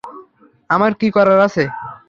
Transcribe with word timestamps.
আমার 0.69 0.91
কী 0.99 1.07
করার 1.11 1.39
আছে? 1.47 1.63